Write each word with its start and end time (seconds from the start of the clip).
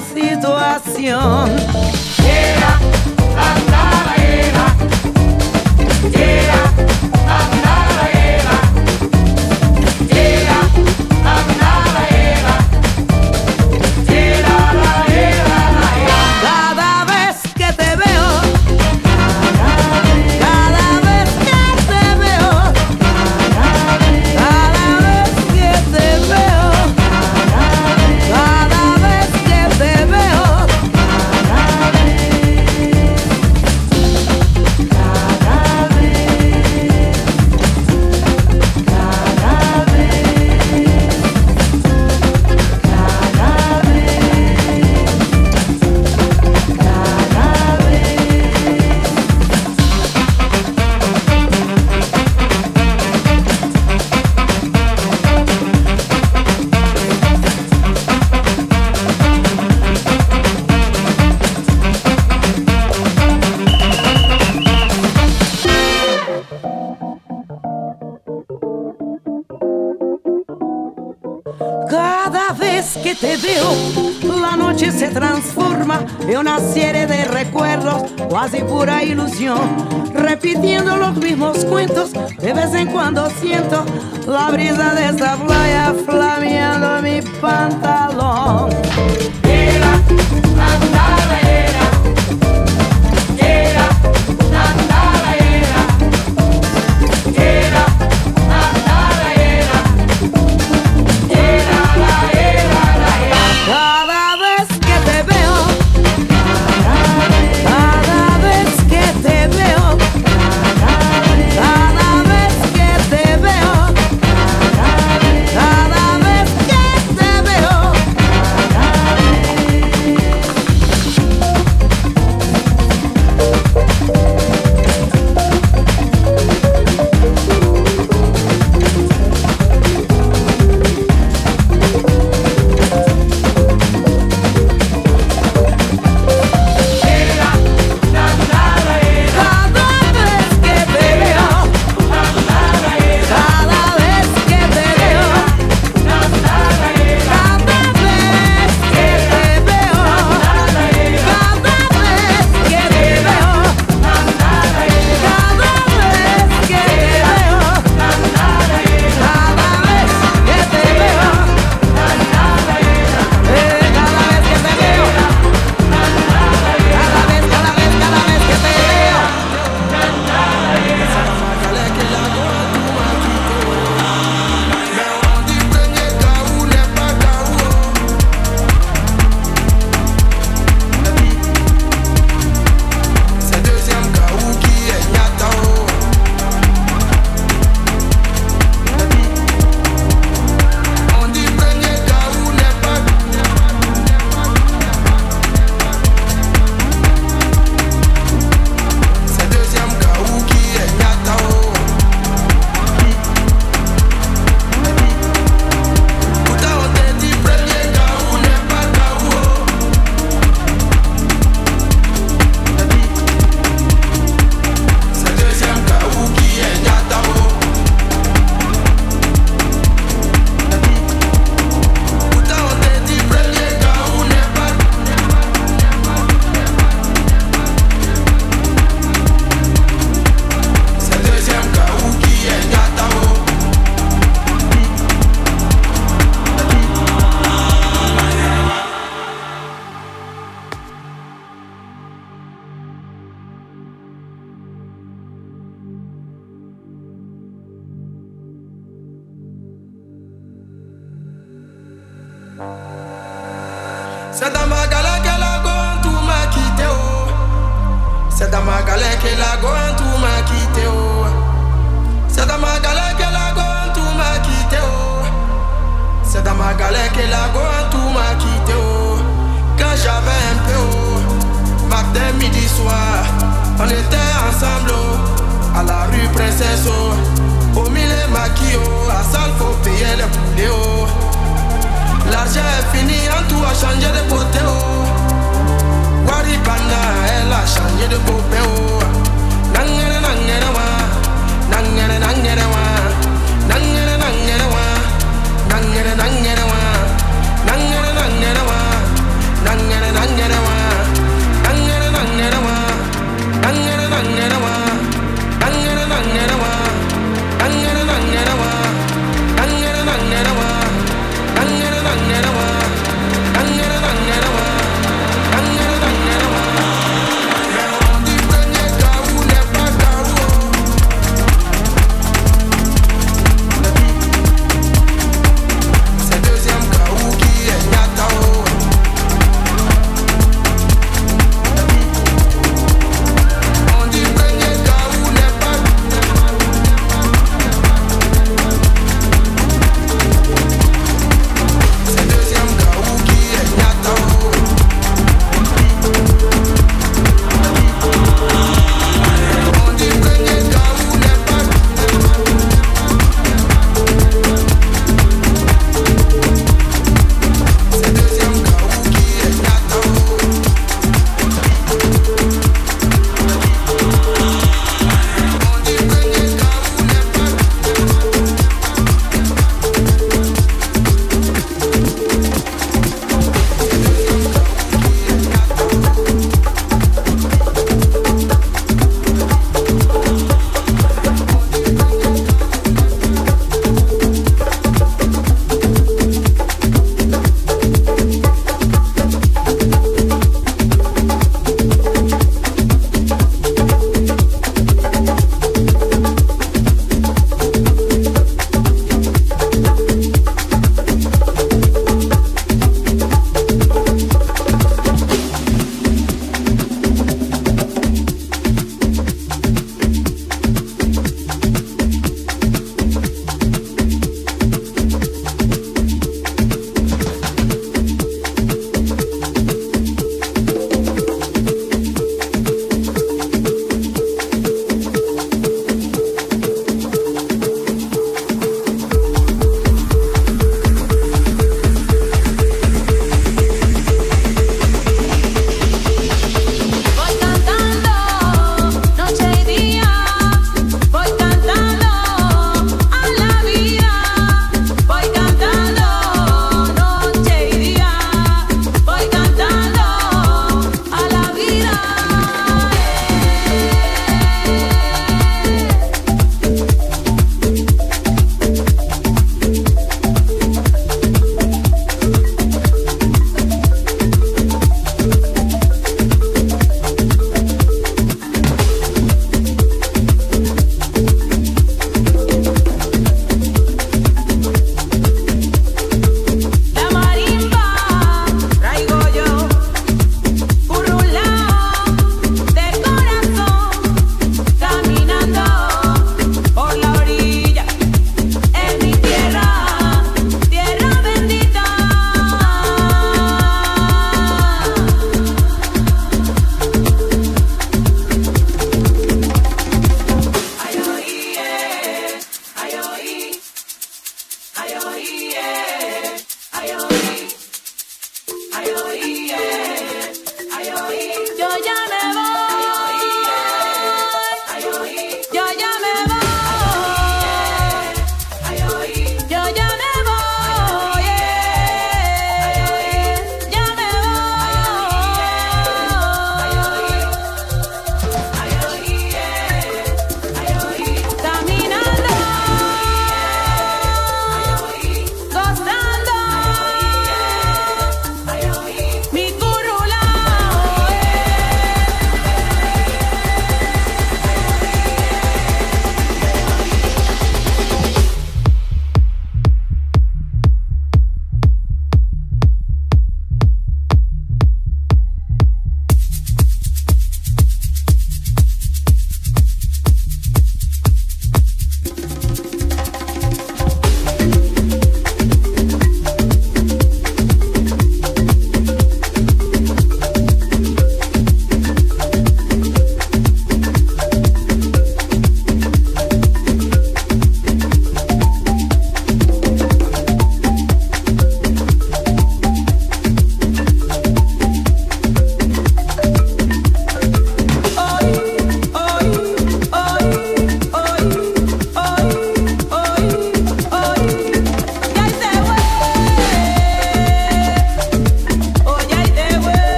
situación. 0.00 1.85